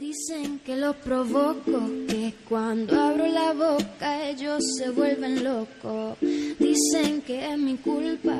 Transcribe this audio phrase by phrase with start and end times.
[0.00, 1.78] Dicen que lo provoco,
[2.08, 6.16] que cuando abro la boca ellos se vuelven locos.
[6.22, 8.32] Dicen que es mi culpa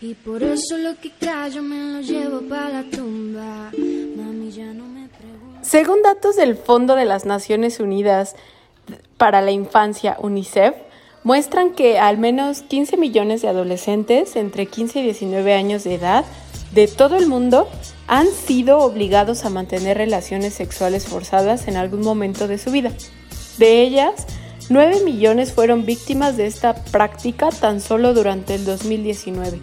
[0.00, 3.72] y por eso lo que callo me lo llevo para la tumba.
[3.72, 5.64] Mami ya no me pregunta.
[5.64, 8.36] Según datos del Fondo de las Naciones Unidas
[9.16, 10.76] para la Infancia, UNICEF,
[11.24, 16.24] muestran que al menos 15 millones de adolescentes entre 15 y 19 años de edad
[16.72, 17.66] de todo el mundo
[18.06, 22.92] han sido obligados a mantener relaciones sexuales forzadas en algún momento de su vida.
[23.58, 24.26] De ellas,
[24.68, 29.60] 9 millones fueron víctimas de esta práctica tan solo durante el 2019.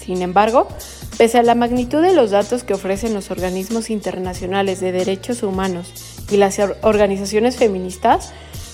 [0.00, 0.68] Sin embargo,
[1.18, 5.92] pese a la magnitud de los datos que ofrecen los organismos internacionales de derechos humanos
[6.30, 8.32] y las organizaciones feministas,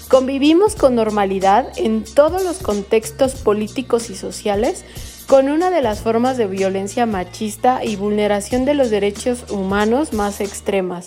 [0.08, 4.84] Convivimos con normalidad en todos los contextos políticos y sociales
[5.26, 10.40] con una de las formas de violencia machista y vulneración de los derechos humanos más
[10.40, 11.06] extremas.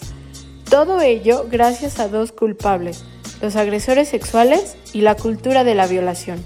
[0.70, 3.06] Todo ello gracias a dos culpables,
[3.42, 6.44] los agresores sexuales y la cultura de la violación.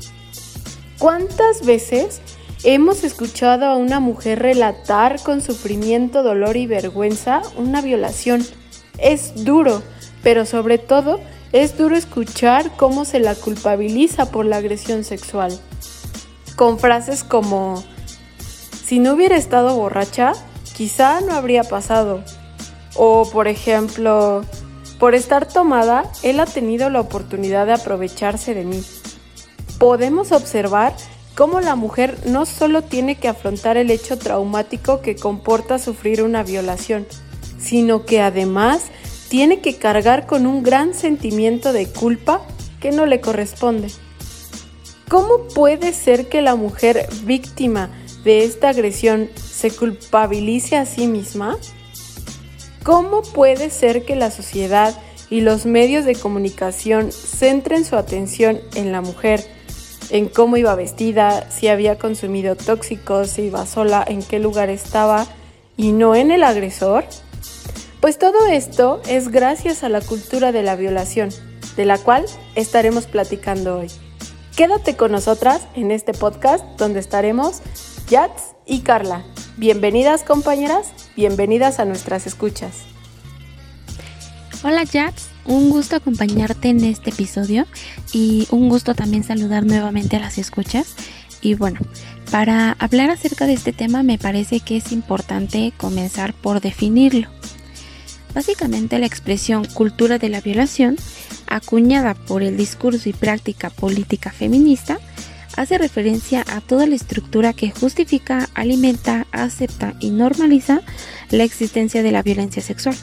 [0.99, 2.21] ¿Cuántas veces
[2.63, 8.45] hemos escuchado a una mujer relatar con sufrimiento, dolor y vergüenza una violación?
[8.97, 9.81] Es duro,
[10.21, 11.19] pero sobre todo
[11.53, 15.57] es duro escuchar cómo se la culpabiliza por la agresión sexual.
[16.61, 17.83] Con frases como,
[18.85, 20.33] si no hubiera estado borracha,
[20.77, 22.23] quizá no habría pasado.
[22.93, 24.45] O, por ejemplo,
[24.99, 28.83] por estar tomada, él ha tenido la oportunidad de aprovecharse de mí.
[29.79, 30.93] Podemos observar
[31.33, 36.43] cómo la mujer no solo tiene que afrontar el hecho traumático que comporta sufrir una
[36.43, 37.07] violación,
[37.57, 38.83] sino que además
[39.29, 42.39] tiene que cargar con un gran sentimiento de culpa
[42.79, 43.87] que no le corresponde.
[45.11, 47.89] ¿Cómo puede ser que la mujer víctima
[48.23, 51.57] de esta agresión se culpabilice a sí misma?
[52.85, 54.97] ¿Cómo puede ser que la sociedad
[55.29, 59.45] y los medios de comunicación centren su atención en la mujer,
[60.11, 65.27] en cómo iba vestida, si había consumido tóxicos, si iba sola, en qué lugar estaba,
[65.75, 67.03] y no en el agresor?
[67.99, 71.31] Pues todo esto es gracias a la cultura de la violación,
[71.75, 72.23] de la cual
[72.55, 73.89] estaremos platicando hoy.
[74.55, 77.61] Quédate con nosotras en este podcast donde estaremos
[78.09, 79.23] Yats y Carla.
[79.55, 82.79] Bienvenidas compañeras, bienvenidas a nuestras escuchas.
[84.63, 87.65] Hola Yats, un gusto acompañarte en este episodio
[88.11, 90.95] y un gusto también saludar nuevamente a las escuchas.
[91.41, 91.79] Y bueno,
[92.29, 97.29] para hablar acerca de este tema me parece que es importante comenzar por definirlo.
[98.33, 100.97] Básicamente la expresión cultura de la violación,
[101.47, 104.99] acuñada por el discurso y práctica política feminista,
[105.57, 110.81] hace referencia a toda la estructura que justifica, alimenta, acepta y normaliza
[111.29, 112.95] la existencia de la violencia sexual.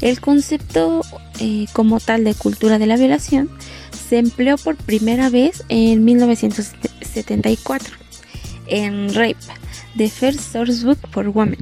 [0.00, 1.02] El concepto
[1.40, 3.50] eh, como tal de cultura de la violación
[4.08, 7.96] se empleó por primera vez en 1974
[8.68, 9.36] en Rape,
[9.96, 11.58] The First Source Book for Women,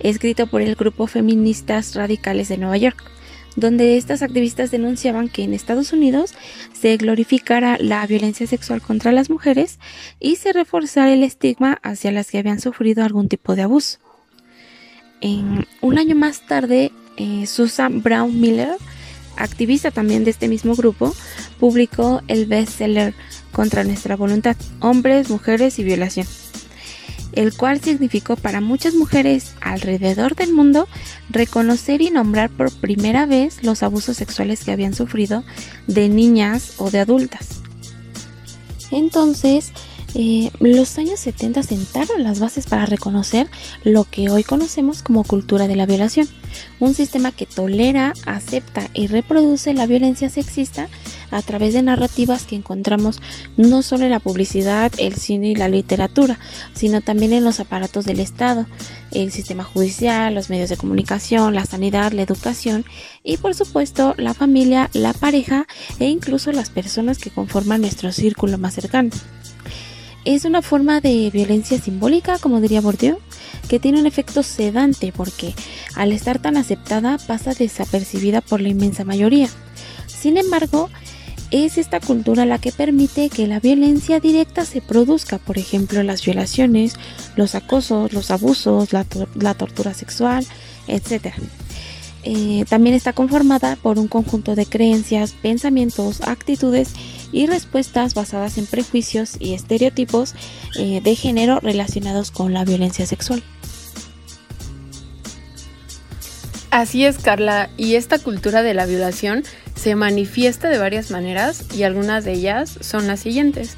[0.00, 3.04] escrito por el grupo Feministas Radicales de Nueva York,
[3.56, 6.34] donde estas activistas denunciaban que en Estados Unidos
[6.72, 9.78] se glorificara la violencia sexual contra las mujeres
[10.18, 13.98] y se reforzara el estigma hacia las que habían sufrido algún tipo de abuso.
[15.20, 18.76] En, un año más tarde, eh, Susan Brown Miller,
[19.36, 21.14] activista también de este mismo grupo,
[21.58, 23.14] publicó el bestseller
[23.52, 26.24] Contra nuestra voluntad, hombres, mujeres y violación
[27.32, 30.88] el cual significó para muchas mujeres alrededor del mundo
[31.30, 35.44] reconocer y nombrar por primera vez los abusos sexuales que habían sufrido
[35.86, 37.60] de niñas o de adultas.
[38.90, 39.72] Entonces,
[40.14, 43.48] eh, los años 70 sentaron las bases para reconocer
[43.84, 46.28] lo que hoy conocemos como cultura de la violación,
[46.80, 50.88] un sistema que tolera, acepta y reproduce la violencia sexista
[51.30, 53.20] a través de narrativas que encontramos
[53.56, 56.38] no solo en la publicidad, el cine y la literatura,
[56.74, 58.66] sino también en los aparatos del Estado,
[59.12, 62.84] el sistema judicial, los medios de comunicación, la sanidad, la educación
[63.22, 65.66] y por supuesto la familia, la pareja
[65.98, 69.10] e incluso las personas que conforman nuestro círculo más cercano
[70.24, 73.18] es una forma de violencia simbólica, como diría Bourdieu,
[73.68, 75.54] que tiene un efecto sedante porque
[75.94, 79.48] al estar tan aceptada pasa desapercibida por la inmensa mayoría.
[80.06, 80.90] Sin embargo,
[81.50, 86.24] es esta cultura la que permite que la violencia directa se produzca, por ejemplo, las
[86.24, 86.94] violaciones,
[87.36, 90.46] los acosos, los abusos, la, tortura sexual,
[90.86, 91.34] etc.
[92.22, 96.92] Eh, también está conformada por un conjunto de creencias, pensamientos, actitudes
[97.32, 100.34] y respuestas basadas en prejuicios y estereotipos
[100.78, 103.42] eh, de género relacionados con la violencia sexual.
[106.70, 109.42] Así es, Carla, y esta cultura de la violación
[109.74, 113.76] se manifiesta de varias maneras y algunas de ellas son las siguientes.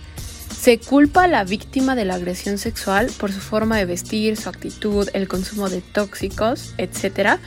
[0.60, 4.50] Se culpa a la víctima de la agresión sexual por su forma de vestir, su
[4.50, 7.38] actitud, el consumo de tóxicos, etc.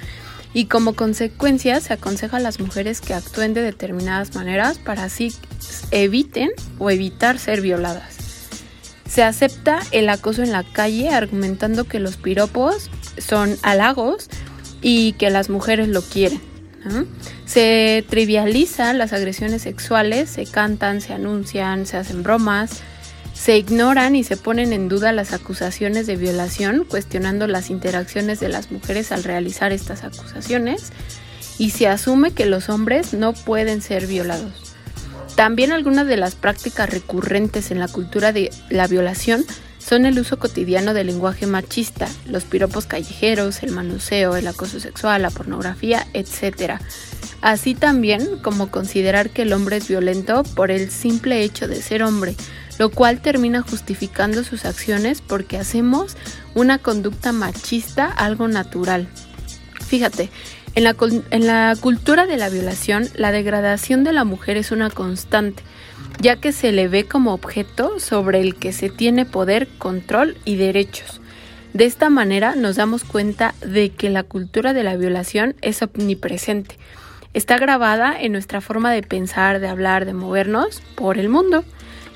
[0.55, 5.31] Y como consecuencia se aconseja a las mujeres que actúen de determinadas maneras para así
[5.91, 6.49] eviten
[6.79, 8.15] o evitar ser violadas.
[9.07, 12.89] Se acepta el acoso en la calle argumentando que los piropos
[13.19, 14.27] son halagos
[14.87, 16.39] y que las mujeres lo quieren.
[17.47, 22.81] Se trivializan las agresiones sexuales, se cantan, se anuncian, se hacen bromas,
[23.33, 28.49] se ignoran y se ponen en duda las acusaciones de violación, cuestionando las interacciones de
[28.49, 30.91] las mujeres al realizar estas acusaciones,
[31.57, 34.75] y se asume que los hombres no pueden ser violados.
[35.35, 39.45] También algunas de las prácticas recurrentes en la cultura de la violación
[39.87, 45.21] son el uso cotidiano del lenguaje machista, los piropos callejeros, el manoseo, el acoso sexual,
[45.21, 46.79] la pornografía, etc.
[47.41, 52.01] Así también como considerar que el hombre es violento por el simple hecho de ser
[52.01, 52.35] hombre,
[52.79, 56.17] lo cual termina justificando sus acciones porque hacemos
[56.55, 59.07] una conducta machista algo natural.
[59.85, 60.31] Fíjate,
[60.73, 60.83] en
[61.47, 65.61] la cultura de la violación, la degradación de la mujer es una constante
[66.19, 70.55] ya que se le ve como objeto sobre el que se tiene poder, control y
[70.55, 71.21] derechos.
[71.73, 76.77] De esta manera nos damos cuenta de que la cultura de la violación es omnipresente.
[77.33, 81.65] Está grabada en nuestra forma de pensar, de hablar, de movernos por el mundo.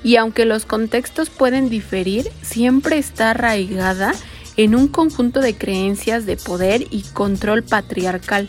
[0.01, 4.13] Y aunque los contextos pueden diferir, siempre está arraigada
[4.55, 8.47] en un conjunto de creencias de poder y control patriarcal.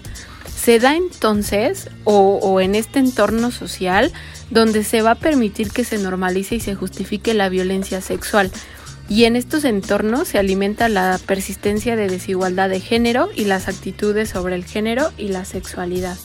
[0.63, 4.13] Se da entonces, o, en este entorno social,
[4.51, 8.51] donde se va a permitir que se normalice y se justifique la violencia sexual.
[9.09, 14.29] Y en estos entornos se alimenta la persistencia de desigualdad de género y las actitudes
[14.29, 16.19] sobre el género y la sexualidad.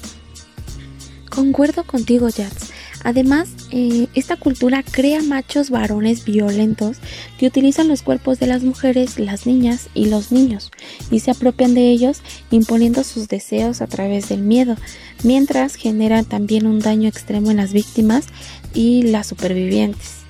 [1.29, 2.74] Concuerdo contigo, Jats.
[3.05, 6.97] Además, eh, esta cultura crea machos varones violentos
[7.37, 10.71] que utilizan los cuerpos de las mujeres, las niñas y los niños
[11.11, 14.75] y se apropian de ellos imponiendo sus deseos a través del miedo,
[15.21, 18.25] mientras generan también un daño extremo en las víctimas
[18.73, 20.21] y las supervivientes.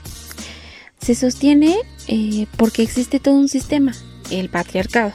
[0.99, 1.77] Se sostiene
[2.09, 3.93] eh, porque existe todo un sistema,
[4.31, 5.13] el patriarcado,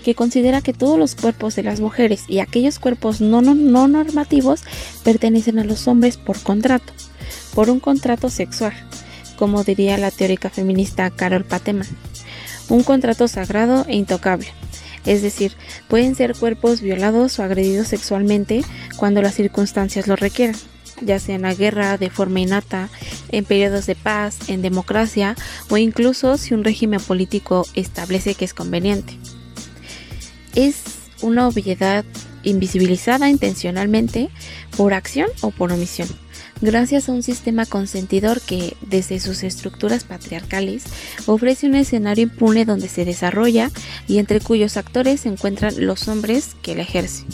[0.00, 3.88] que considera que todos los cuerpos de las mujeres y aquellos cuerpos no, no, no
[3.88, 4.62] normativos
[5.04, 6.92] pertenecen a los hombres por contrato,
[7.54, 8.72] por un contrato sexual,
[9.36, 11.86] como diría la teórica feminista Carol Pateman.
[12.68, 14.46] Un contrato sagrado e intocable.
[15.06, 15.52] Es decir,
[15.88, 18.62] pueden ser cuerpos violados o agredidos sexualmente
[18.96, 20.56] cuando las circunstancias lo requieran,
[21.00, 22.90] ya sea en la guerra de forma innata,
[23.30, 25.36] en periodos de paz, en democracia
[25.70, 29.18] o incluso si un régimen político establece que es conveniente
[30.54, 30.76] es
[31.22, 32.04] una obviedad
[32.42, 34.30] invisibilizada intencionalmente
[34.76, 36.08] por acción o por omisión,
[36.60, 40.84] gracias a un sistema consentidor que, desde sus estructuras patriarcales,
[41.26, 43.70] ofrece un escenario impune donde se desarrolla
[44.08, 47.26] y entre cuyos actores se encuentran los hombres que la ejercen.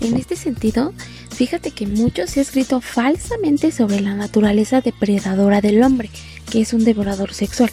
[0.00, 0.94] En este sentido,
[1.30, 6.10] fíjate que mucho se ha escrito falsamente sobre la naturaleza depredadora del hombre,
[6.50, 7.70] que es un devorador sexual,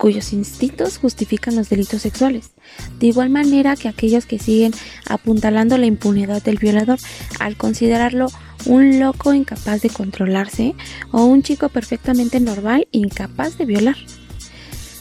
[0.00, 2.52] cuyos instintos justifican los delitos sexuales,
[2.98, 4.72] de igual manera que aquellos que siguen
[5.06, 6.98] apuntalando la impunidad del violador
[7.38, 8.28] al considerarlo
[8.64, 10.74] un loco incapaz de controlarse
[11.12, 13.96] o un chico perfectamente normal incapaz de violar.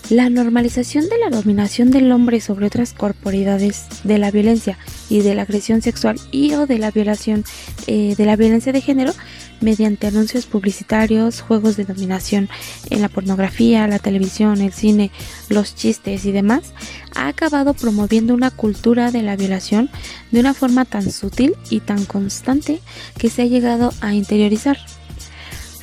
[0.09, 5.35] La normalización de la dominación del hombre sobre otras corporidades, de la violencia y de
[5.35, 7.45] la agresión sexual y o de la violación
[7.87, 9.13] eh, de la violencia de género
[9.61, 12.49] mediante anuncios publicitarios, juegos de dominación
[12.89, 15.11] en la pornografía, la televisión, el cine,
[15.49, 16.73] los chistes y demás,
[17.15, 19.89] ha acabado promoviendo una cultura de la violación
[20.31, 22.81] de una forma tan sutil y tan constante
[23.17, 24.77] que se ha llegado a interiorizar.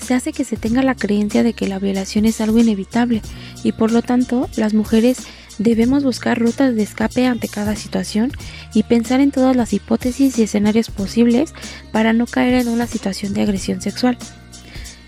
[0.01, 3.23] Se hace que se tenga la creencia de que la violación es algo inevitable
[3.65, 5.19] y por lo tanto las mujeres
[5.59, 8.33] debemos buscar rutas de escape ante cada situación
[8.75, 11.55] y pensar en todas las hipótesis y escenarios posibles
[11.93, 14.19] para no caer en una situación de agresión sexual.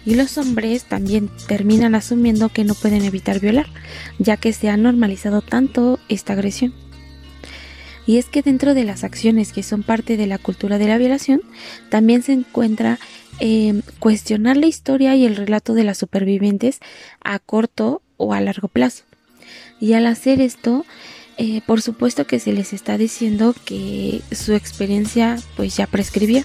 [0.04, 3.66] Y los hombres también terminan asumiendo que no pueden evitar violar,
[4.18, 6.72] ya que se ha normalizado tanto esta agresión.
[8.06, 10.96] Y es que dentro de las acciones que son parte de la cultura de la
[10.96, 11.42] violación,
[11.90, 12.98] también se encuentra
[13.38, 16.80] eh, cuestionar la historia y el relato de las supervivientes
[17.22, 19.04] a corto o a largo plazo.
[19.80, 20.84] Y al hacer esto,
[21.36, 26.42] eh, por supuesto que se les está diciendo que su experiencia pues ya prescribió,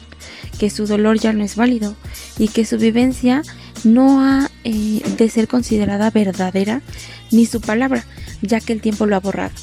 [0.60, 1.96] que su dolor ya no es válido
[2.38, 3.42] y que su vivencia
[3.84, 6.82] no ha eh, de ser considerada verdadera
[7.32, 8.06] ni su palabra,
[8.42, 9.54] ya que el tiempo lo ha borrado.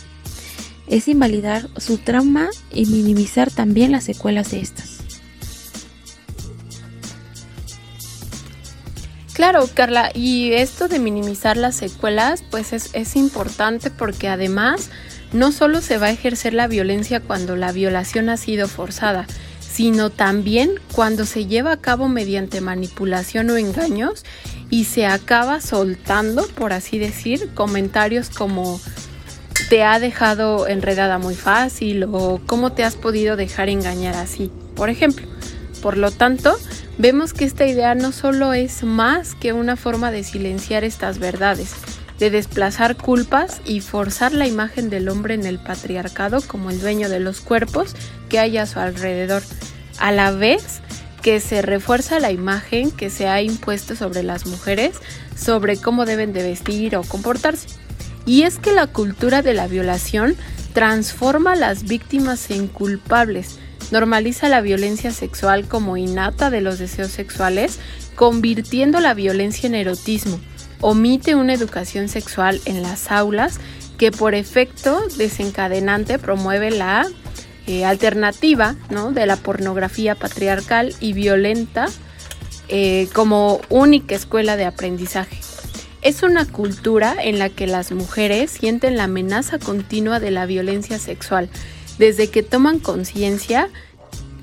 [0.88, 4.99] es invalidar su trauma y minimizar también las secuelas de estas.
[9.40, 14.90] Claro, Carla, y esto de minimizar las secuelas, pues es, es, importante porque además
[15.32, 19.26] no solo se va a ejercer la violencia cuando la violación ha sido forzada,
[19.58, 24.26] sino también cuando se lleva a cabo mediante manipulación o engaños
[24.68, 28.78] y se acaba soltando, por así decir, comentarios como
[29.70, 34.90] te ha dejado enredada muy fácil o cómo te has podido dejar engañar así, por
[34.90, 35.26] ejemplo.
[35.80, 36.58] Por lo tanto,
[36.98, 41.72] vemos que esta idea no solo es más que una forma de silenciar estas verdades,
[42.18, 47.08] de desplazar culpas y forzar la imagen del hombre en el patriarcado como el dueño
[47.08, 47.94] de los cuerpos
[48.28, 49.42] que hay a su alrededor,
[49.98, 50.80] a la vez
[51.22, 54.96] que se refuerza la imagen que se ha impuesto sobre las mujeres
[55.36, 57.68] sobre cómo deben de vestir o comportarse.
[58.26, 60.36] Y es que la cultura de la violación
[60.72, 63.58] transforma a las víctimas en culpables,
[63.90, 67.78] normaliza la violencia sexual como innata de los deseos sexuales,
[68.14, 70.40] convirtiendo la violencia en erotismo.
[70.80, 73.60] Omite una educación sexual en las aulas
[73.98, 77.06] que por efecto desencadenante promueve la
[77.66, 78.76] eh, alternativa
[79.12, 81.86] de la pornografía patriarcal y violenta
[82.68, 85.38] eh, como única escuela de aprendizaje.
[86.02, 90.98] Es una cultura en la que las mujeres sienten la amenaza continua de la violencia
[90.98, 91.50] sexual,
[92.00, 93.68] desde que toman conciencia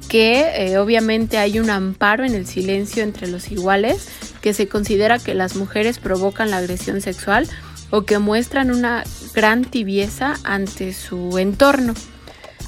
[0.08, 4.08] que eh, obviamente hay un amparo en el silencio entre los iguales,
[4.42, 7.50] que se considera que las mujeres provocan la agresión sexual
[7.90, 11.96] o que muestran una gran tibieza ante su entorno.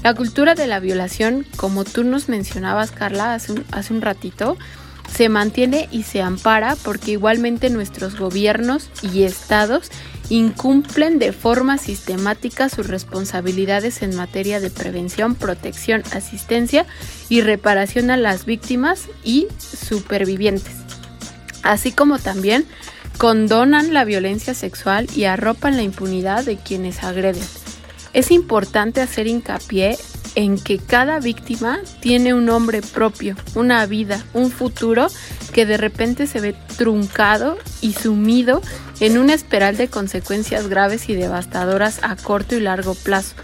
[0.04, 4.58] La cultura de la violación, como tú nos mencionabas, Carla, hace hace un ratito,
[5.16, 9.92] se mantiene y se ampara porque igualmente nuestros gobiernos y estados
[10.30, 16.86] incumplen de forma sistemática sus responsabilidades en materia de prevención, protección, asistencia
[17.28, 20.76] y reparación a las víctimas y supervivientes,
[21.64, 22.66] así como también
[23.18, 27.44] condonan la violencia sexual y arropan la impunidad de quienes agreden.
[28.14, 29.98] Es importante hacer hincapié
[30.40, 35.08] en que cada víctima tiene un nombre propio, una vida, un futuro
[35.52, 38.62] que de repente se ve truncado y sumido
[39.02, 43.36] en una espiral de consecuencias graves y devastadoras a corto y largo plazo.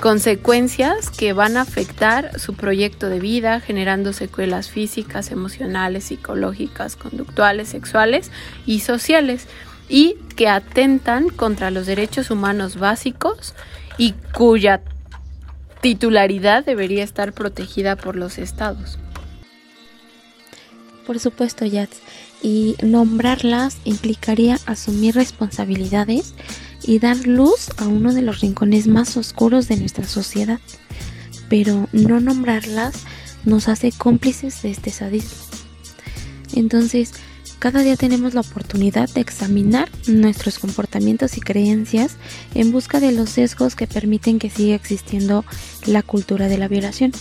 [0.00, 7.70] Consecuencias que van a afectar su proyecto de vida, generando secuelas físicas, emocionales, psicológicas, conductuales,
[7.70, 8.30] sexuales
[8.66, 9.46] y sociales,
[9.88, 13.54] y que atentan contra los derechos humanos básicos
[13.96, 14.82] y cuya
[15.84, 18.98] titularidad debería estar protegida por los estados.
[21.06, 21.98] Por supuesto, Yats.
[22.42, 26.32] Y nombrarlas implicaría asumir responsabilidades
[26.82, 30.58] y dar luz a uno de los rincones más oscuros de nuestra sociedad.
[31.50, 33.04] Pero no nombrarlas
[33.44, 35.36] nos hace cómplices de este sadismo.
[36.54, 37.12] Entonces,
[37.64, 42.18] cada día tenemos la oportunidad de examinar nuestros comportamientos y creencias
[42.54, 45.46] en busca de los sesgos que permiten que siga existiendo
[45.86, 47.12] la cultura de la violación.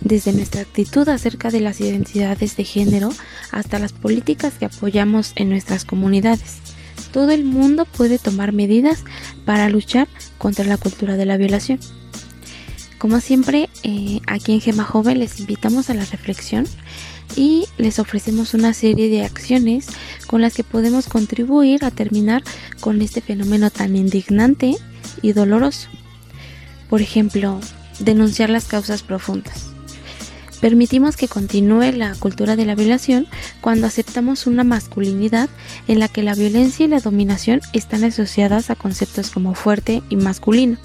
[0.00, 3.10] Desde nuestra actitud acerca de las identidades de género
[3.50, 6.58] hasta las políticas que apoyamos en nuestras comunidades.
[7.12, 9.02] Todo el mundo puede tomar medidas
[9.44, 10.06] para luchar
[10.38, 11.80] contra la cultura de la violación.
[12.98, 16.64] Como siempre, eh, aquí en Gema Joven les invitamos a la reflexión
[17.36, 19.86] y les ofrecemos una serie de acciones
[20.26, 22.42] con las que podemos contribuir a terminar
[22.80, 24.76] con este fenómeno tan indignante
[25.22, 25.88] y doloroso.
[26.88, 27.60] Por ejemplo,
[27.98, 29.74] denunciar las causas profundas.
[30.60, 33.26] Permitimos que continúe la cultura de la violación
[33.60, 35.50] cuando aceptamos una masculinidad
[35.88, 40.16] en la que la violencia y la dominación están asociadas a conceptos como fuerte y
[40.16, 40.78] masculino,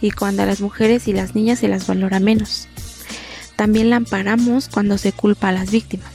[0.00, 2.68] y cuando a las mujeres y las niñas se las valora menos.
[3.56, 6.12] También la amparamos cuando se culpa a las víctimas.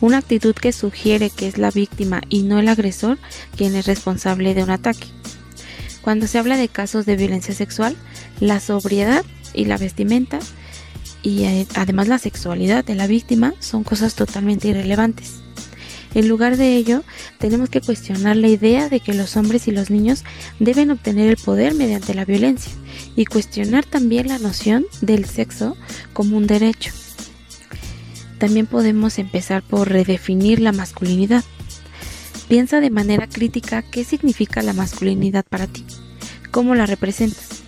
[0.00, 3.18] Una actitud que sugiere que es la víctima y no el agresor
[3.56, 5.06] quien es responsable de un ataque.
[6.02, 7.96] Cuando se habla de casos de violencia sexual,
[8.40, 10.38] la sobriedad y la vestimenta
[11.22, 15.40] y eh, además la sexualidad de la víctima son cosas totalmente irrelevantes.
[16.14, 17.02] En lugar de ello,
[17.38, 20.24] tenemos que cuestionar la idea de que los hombres y los niños
[20.60, 22.72] deben obtener el poder mediante la violencia
[23.16, 25.76] y cuestionar también la noción del sexo
[26.12, 26.92] como un derecho.
[28.38, 31.42] También podemos empezar por redefinir la masculinidad.
[32.48, 35.84] Piensa de manera crítica qué significa la masculinidad para ti,
[36.50, 37.62] cómo la representas.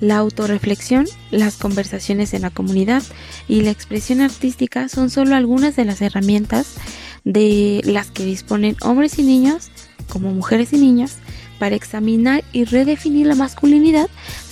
[0.00, 3.02] La autorreflexión, las conversaciones en la comunidad
[3.48, 6.76] y la expresión artística son solo algunas de las herramientas
[7.24, 9.70] de las que disponen hombres y niños,
[10.08, 11.16] como mujeres y niñas,
[11.58, 14.08] para examinar y redefinir la masculinidad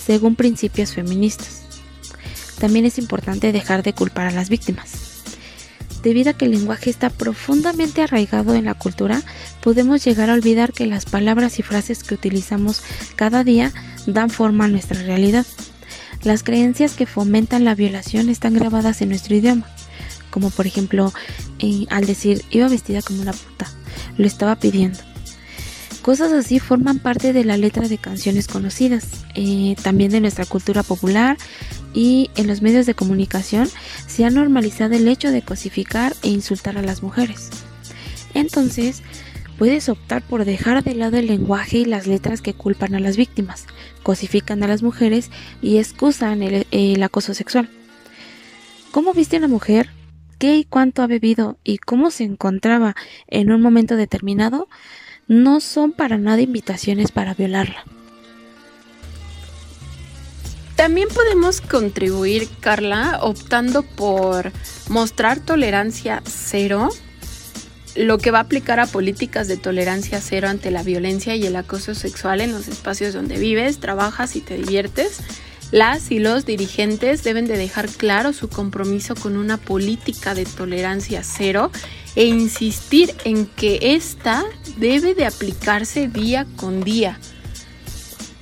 [0.07, 1.63] según principios feministas.
[2.59, 5.21] También es importante dejar de culpar a las víctimas.
[6.01, 9.21] Debido a que el lenguaje está profundamente arraigado en la cultura,
[9.61, 12.83] podemos llegar a olvidar que las palabras y frases que utilizamos
[13.17, 13.73] cada día
[14.05, 15.45] dan forma a nuestra realidad.
[16.23, 19.67] Las creencias que fomentan la violación están grabadas en nuestro idioma,
[20.31, 21.13] como por ejemplo
[21.59, 23.67] eh, al decir iba vestida como una puta,
[24.17, 24.99] lo estaba pidiendo.
[26.07, 30.81] Cosas así forman parte de la letra de canciones conocidas, eh, también de nuestra cultura
[30.81, 31.35] popular
[31.93, 33.67] y en los medios de comunicación
[34.07, 37.49] se ha normalizado el hecho de cosificar e insultar a las mujeres.
[38.33, 39.03] Entonces,
[39.57, 43.17] puedes optar por dejar de lado el lenguaje y las letras que culpan a las
[43.17, 43.65] víctimas,
[44.01, 45.29] cosifican a las mujeres
[45.61, 47.69] y excusan el, acoso sexual.
[48.91, 49.89] ¿Cómo viste a una mujer?
[50.39, 51.57] ¿Qué y cuánto ha bebido?
[51.65, 52.95] ¿Y cómo se encontraba
[53.27, 54.69] en un momento determinado?
[55.27, 57.83] No son para nada invitaciones para violarla.
[60.75, 64.51] También podemos contribuir, Carla, optando por
[64.89, 66.89] mostrar tolerancia cero
[67.95, 71.55] lo que va a aplicar a políticas de tolerancia cero ante la violencia y el
[71.55, 75.19] acoso sexual en los espacios donde vives, trabajas y te diviertes.
[75.71, 81.23] Las y los dirigentes deben de dejar claro su compromiso con una política de tolerancia
[81.23, 81.71] cero
[82.17, 84.43] e insistir en que ésta
[84.77, 87.19] debe de aplicarse día con día.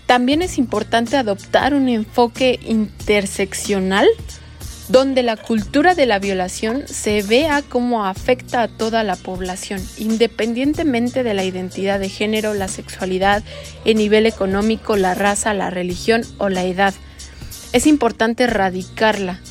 [0.06, 4.08] También es importante adoptar un enfoque interseccional
[4.88, 11.24] donde la cultura de la violación se vea cómo afecta a toda la población, independientemente
[11.24, 13.44] de la identidad de género, la sexualidad,
[13.84, 16.94] el nivel económico, la raza, la religión o la edad.
[17.74, 19.42] Es importante erradicarla,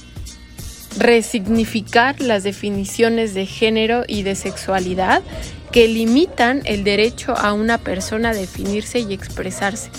[0.97, 5.23] resignificar las definiciones de género y de sexualidad
[5.73, 9.91] que limitan el derecho a una persona a definirse y expresarse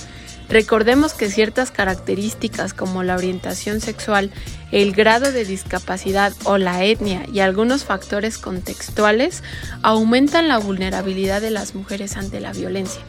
[0.49, 4.31] Recordemos que ciertas características como la orientación sexual,
[4.71, 9.43] el grado de discapacidad o la etnia y algunos factores contextuales
[9.81, 13.01] aumentan la vulnerabilidad de las mujeres ante la violencia.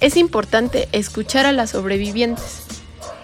[0.00, 2.81] Es importante escuchar a las sobrevivientes.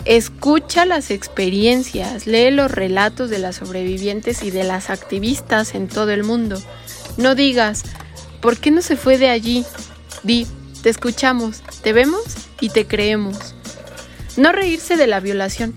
[0.08, 6.12] Escucha las experiencias, lee los relatos de las sobrevivientes y de las activistas en todo
[6.12, 6.58] el mundo.
[7.18, 7.82] No digas,
[8.40, 9.66] ¿por qué no se fue de allí?
[10.22, 10.46] Di,
[10.82, 12.22] te escuchamos, te vemos
[12.58, 13.54] y te creemos.
[14.38, 15.74] No reírse de la violación.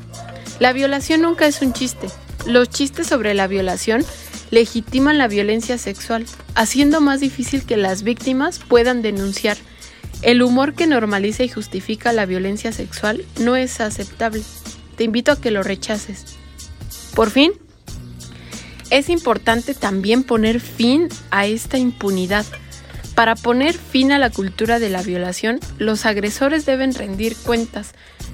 [0.60, 2.08] La violación nunca es un chiste.
[2.46, 4.06] Los chistes sobre la violación
[4.50, 9.58] legitiman la violencia sexual, haciendo más difícil que las víctimas puedan denunciar.
[10.22, 14.44] El humor que normaliza y justifica la violencia sexual no es aceptable.
[14.96, 16.38] Te invito a que lo rechaces.
[17.16, 17.54] Por fin,
[18.90, 22.46] es importante también poner fin a esta impunidad
[23.16, 27.94] para poner fin a la cultura de la violación, los agresores deben rendir cuentas.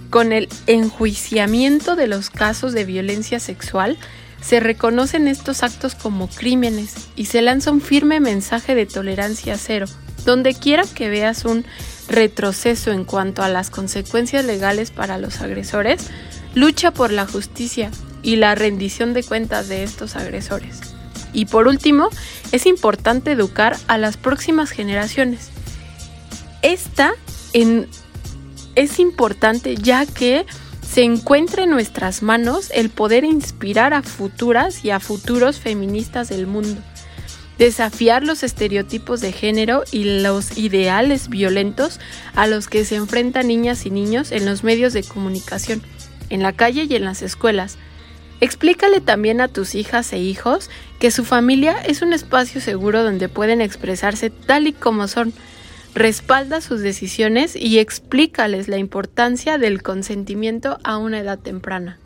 [0.10, 3.98] Con el enjuiciamiento de los casos de violencia sexual,
[4.40, 9.88] se reconocen estos actos como crímenes y se lanza un firme mensaje de tolerancia cero.
[10.28, 11.64] Donde quiera que veas un
[12.10, 16.10] retroceso en cuanto a las consecuencias legales para los agresores,
[16.54, 17.92] lucha por la justicia
[18.24, 20.82] y la rendición de cuentas de estos agresores.
[21.32, 22.10] Y por último,
[22.52, 25.48] es importante educar a las próximas generaciones.
[26.62, 27.14] Esta
[27.54, 30.46] es importante ya que
[30.86, 36.48] se encuentra en nuestras manos el poder inspirar a futuras y a futuros feministas del
[36.48, 36.82] mundo,
[37.58, 42.00] desafiar los estereotipos de género y los ideales violentos
[42.36, 45.82] a los que se enfrentan niñas y niños en los medios de comunicación,
[46.30, 47.78] en la calle y en las escuelas,
[48.40, 53.30] Explícale también a tus hijas e hijos que su familia es un espacio seguro donde
[53.30, 55.34] pueden expresarse tal y como son.
[55.96, 61.98] Respalda sus decisiones y explícales la importancia del consentimiento a una edad temprana.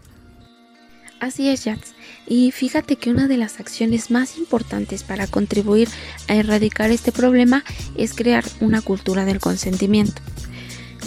[1.19, 1.93] Así es, Jats.
[2.27, 5.89] Y fíjate que una de las acciones más importantes para contribuir
[6.27, 7.63] a erradicar este problema
[7.97, 10.21] es crear una cultura del consentimiento.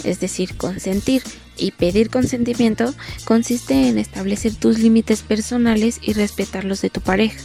[0.03, 1.23] Es decir, consentir
[1.57, 7.39] y pedir consentimiento consiste en establecer tus límites personales y respetar los de tu pareja.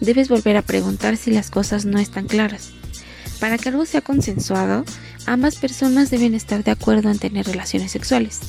[0.00, 2.72] Debes volver a preguntar si las cosas no están claras.
[3.40, 4.84] Para que algo sea consensuado,
[5.26, 8.40] ambas personas deben estar de acuerdo en tener relaciones sexuales,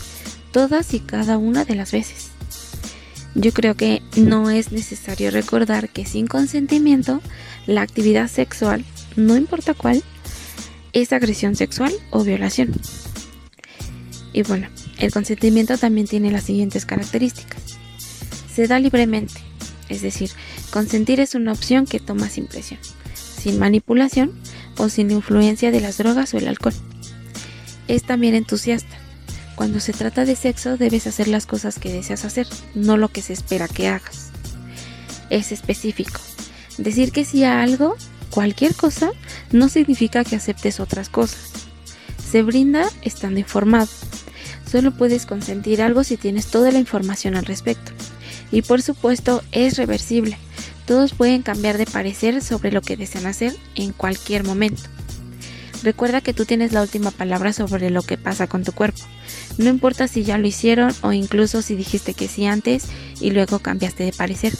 [0.51, 2.36] todas y cada una de las veces.
[3.35, 7.21] Yo creo que no es necesario recordar que sin consentimiento,
[7.65, 8.83] la actividad sexual,
[9.15, 10.03] no importa cuál,
[10.93, 12.73] es agresión sexual o violación.
[14.33, 14.67] Y bueno,
[14.99, 17.61] el consentimiento también tiene las siguientes características.
[18.53, 19.39] Se da libremente,
[19.89, 20.31] es decir,
[20.71, 22.79] consentir es una opción que toma sin presión,
[23.15, 24.31] sin manipulación
[24.77, 26.73] o sin influencia de las drogas o el alcohol.
[27.87, 28.96] Es también entusiasta.
[29.57, 33.23] Cuando se trata de sexo debes hacer las cosas que deseas hacer, no lo que
[33.23, 34.29] se espera que hagas.
[35.31, 36.21] Es específico.
[36.77, 37.95] Decir que sí a algo,
[38.29, 39.09] cualquier cosa,
[39.51, 41.53] no significa que aceptes otras cosas.
[42.23, 43.87] Se brinda estando informado.
[44.71, 47.93] Solo puedes consentir algo si tienes toda la información al respecto.
[48.51, 50.37] Y por supuesto es reversible.
[50.85, 54.83] Todos pueden cambiar de parecer sobre lo que desean hacer en cualquier momento.
[55.83, 59.03] Recuerda que tú tienes la última palabra sobre lo que pasa con tu cuerpo.
[59.57, 62.85] No importa si ya lo hicieron o incluso si dijiste que sí antes
[63.21, 64.53] y luego cambiaste de parecer.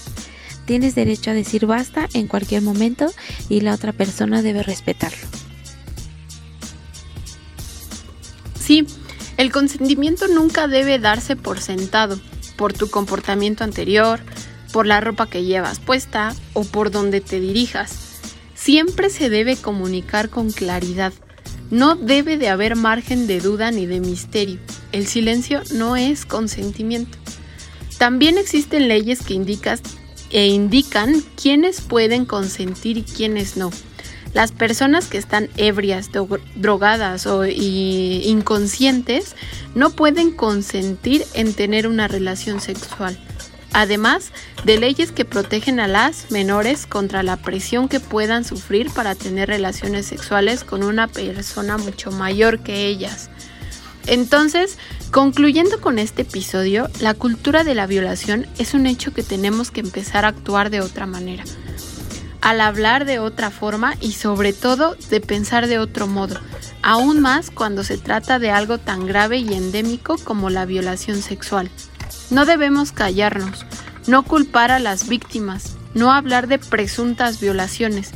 [0.66, 3.12] Tienes derecho a decir basta en cualquier momento
[3.50, 5.26] y la otra persona debe respetarlo.
[8.60, 8.86] Sí,
[9.38, 12.20] el consentimiento nunca debe darse por sentado,
[12.58, 14.20] por tu comportamiento anterior,
[14.74, 18.07] por la ropa que llevas puesta o por donde te dirijas.
[18.68, 21.14] Siempre se debe comunicar con claridad.
[21.72, 24.60] No debe de haber margen de duda ni de misterio.
[24.92, 27.18] El silencio no es consentimiento.
[27.98, 29.36] También existen leyes que
[30.32, 33.72] e indican quiénes pueden consentir y quiénes no.
[34.34, 36.10] Las personas que están ebrias,
[36.56, 39.38] drogadas o inconscientes
[39.76, 43.18] no pueden consentir en tener una relación sexual.
[43.74, 44.32] Además
[44.64, 49.50] de leyes que protegen a las menores contra la presión que puedan sufrir para tener
[49.50, 53.30] relaciones sexuales con una persona mucho mayor que ellas.
[54.06, 54.78] Entonces,
[55.12, 59.82] concluyendo con este episodio, la cultura de la violación es un hecho que tenemos que
[59.82, 61.44] empezar a actuar de otra manera
[62.48, 66.40] al hablar de otra forma y sobre todo de pensar de otro modo,
[66.82, 71.70] aún más cuando se trata de algo tan grave y endémico como la violación sexual.
[72.30, 73.66] No debemos callarnos,
[74.08, 78.12] no culpar a las víctimas, no hablar de presuntas violaciones,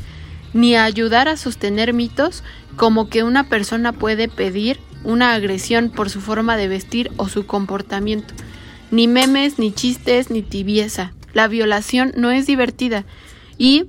[0.54, 2.44] ni ayudar a sostener mitos
[2.76, 7.46] como que una persona puede pedir una agresión por su forma de vestir o su
[7.46, 8.34] comportamiento.
[8.92, 11.14] Ni memes, ni chistes, ni tibieza.
[11.34, 13.06] La violación no es divertida
[13.58, 13.86] y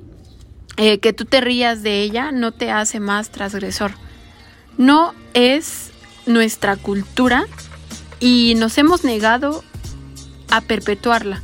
[0.76, 3.92] eh, que tú te rías de ella no te hace más transgresor.
[4.78, 5.90] No es
[6.26, 7.46] nuestra cultura
[8.20, 9.64] y nos hemos negado
[10.52, 11.42] a perpetuarla.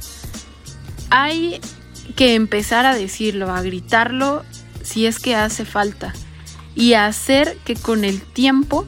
[1.08, 1.60] Hay
[2.14, 4.44] que empezar a decirlo, a gritarlo
[4.82, 6.12] si es que hace falta
[6.74, 8.86] y hacer que con el tiempo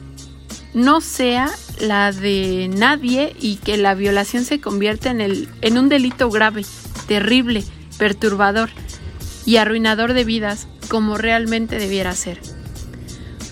[0.75, 5.89] no sea la de nadie y que la violación se convierta en, el, en un
[5.89, 6.65] delito grave,
[7.07, 7.63] terrible,
[7.97, 8.69] perturbador
[9.47, 12.39] y arruinador de vidas como realmente debiera ser.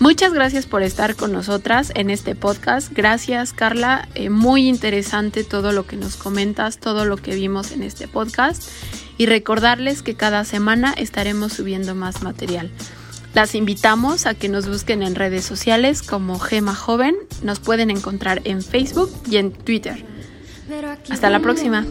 [0.00, 2.90] Muchas gracias por estar con nosotras en este podcast.
[2.90, 7.82] Gracias Carla, eh, muy interesante todo lo que nos comentas, todo lo que vimos en
[7.82, 8.66] este podcast
[9.18, 12.70] y recordarles que cada semana estaremos subiendo más material.
[13.34, 18.40] Las invitamos a que nos busquen en redes sociales como Gema Joven, nos pueden encontrar
[18.44, 20.02] en Facebook y en Twitter.
[21.10, 21.84] Hasta la próxima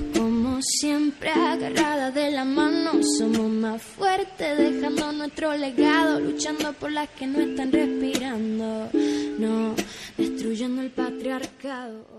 [0.62, 7.28] siempre agarrada de la mano, somos más fuertes dejando nuestro legado, luchando por las que
[7.28, 8.90] no están respirando,
[9.40, 9.76] no,
[10.18, 12.19] destruyendo el patriarcado.